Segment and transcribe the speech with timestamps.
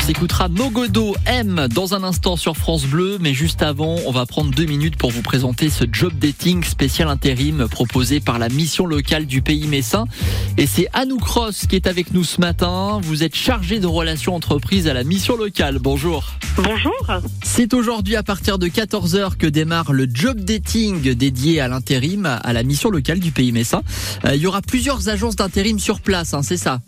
[0.00, 4.24] On s'écoutera Mogodo M dans un instant sur France Bleu, mais juste avant, on va
[4.24, 8.86] prendre deux minutes pour vous présenter ce job dating spécial intérim proposé par la mission
[8.86, 10.06] locale du pays messin.
[10.56, 12.98] Et c'est Anouk Ross qui est avec nous ce matin.
[13.02, 15.78] Vous êtes chargé de relations entreprises à la mission locale.
[15.78, 16.32] Bonjour.
[16.56, 17.20] Bonjour.
[17.42, 22.52] C'est aujourd'hui à partir de 14h que démarre le job dating dédié à l'intérim à
[22.54, 23.82] la mission locale du pays messin.
[24.24, 26.80] Euh, il y aura plusieurs agences d'intérim sur place, hein, c'est ça?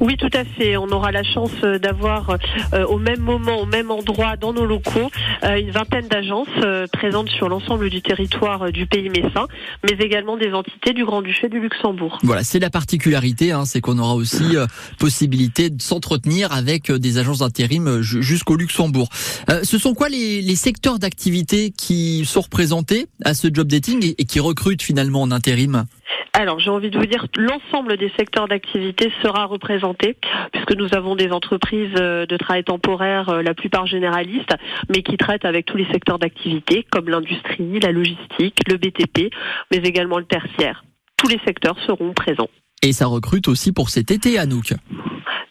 [0.00, 0.76] Oui, tout à fait.
[0.76, 1.50] On aura la chance
[1.82, 2.36] d'avoir
[2.74, 5.10] euh, au même moment, au même endroit, dans nos locaux,
[5.44, 9.46] euh, une vingtaine d'agences euh, présentes sur l'ensemble du territoire euh, du pays messin,
[9.84, 12.18] mais également des entités du Grand-Duché du Luxembourg.
[12.22, 14.66] Voilà, c'est la particularité, hein, c'est qu'on aura aussi euh,
[14.98, 19.08] possibilité de s'entretenir avec euh, des agences d'intérim euh, ju- jusqu'au Luxembourg.
[19.50, 24.24] Euh, ce sont quoi les, secteurs d'activité qui sont représentés à ce job dating et
[24.24, 25.84] qui recrutent finalement en intérim?
[26.32, 30.16] Alors, j'ai envie de vous dire, l'ensemble des secteurs d'activité sera représenté,
[30.52, 34.54] puisque nous avons des entreprises euh, de travail temporaire, euh, la plupart généralistes,
[34.88, 39.32] mais qui traitent avec tous les secteurs d'activité, comme l'industrie, la logistique, le BTP,
[39.70, 40.84] mais également le tertiaire.
[41.16, 42.50] Tous les secteurs seront présents.
[42.82, 44.74] Et ça recrute aussi pour cet été, Anouk.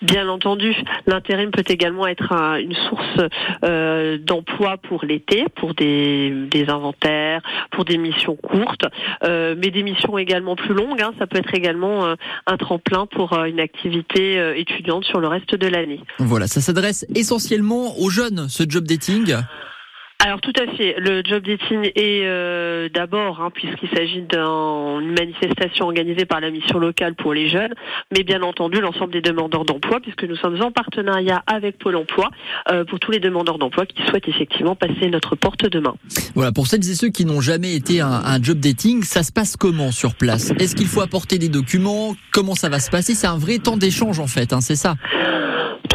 [0.08, 0.74] Bien entendu,
[1.06, 3.30] l'intérim peut également être un- une source
[3.64, 7.42] euh, d'emploi pour l'été, pour des, des inventaires,
[7.72, 8.86] pour des missions courtes,
[9.24, 11.02] euh, mais des missions également plus longues.
[11.02, 11.12] hein.
[11.20, 15.28] ça peut être également euh, un tremplin pour euh, une activité euh, étudiante sur le
[15.28, 16.00] reste de l'année.
[16.20, 19.36] Voilà, ça s'adresse essentiellement aux jeunes, ce job dating.
[20.20, 25.86] Alors tout à fait, le job dating est euh, d'abord, hein, puisqu'il s'agit d'une manifestation
[25.86, 27.74] organisée par la mission locale pour les jeunes,
[28.12, 32.30] mais bien entendu l'ensemble des demandeurs d'emploi, puisque nous sommes en partenariat avec Pôle Emploi
[32.72, 35.96] euh, pour tous les demandeurs d'emploi qui souhaitent effectivement passer notre porte demain.
[36.34, 39.32] Voilà, pour celles et ceux qui n'ont jamais été un, un job dating, ça se
[39.32, 40.52] passe comment sur place?
[40.60, 42.16] Est-ce qu'il faut apporter des documents?
[42.34, 43.14] Comment ça va se passer?
[43.14, 44.96] C'est un vrai temps d'échange en fait, hein, c'est ça?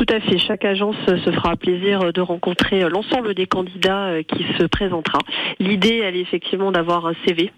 [0.05, 0.37] Tout à fait.
[0.37, 5.21] Chaque agence se fera plaisir de rencontrer l'ensemble des candidats euh, qui se présentera.
[5.61, 7.53] L'idée, elle est effectivement d'avoir un CV.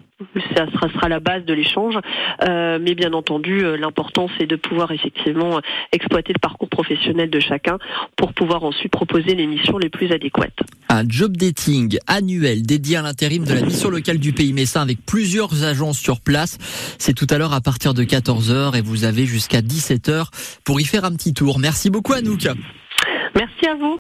[0.55, 1.99] Ça sera, la base de l'échange,
[2.47, 5.61] Euh, mais bien entendu, euh, l'important c'est de pouvoir effectivement
[5.93, 7.79] exploiter le parcours professionnel de chacun
[8.17, 10.61] pour pouvoir ensuite proposer les missions les plus adéquates.
[10.95, 15.05] Un job dating annuel dédié à l'intérim de la mission locale du Pays Messin avec
[15.05, 16.57] plusieurs agences sur place.
[16.99, 20.27] C'est tout à l'heure à partir de 14h et vous avez jusqu'à 17h
[20.65, 21.59] pour y faire un petit tour.
[21.59, 22.47] Merci beaucoup Anouk.
[23.35, 23.93] Merci à vous.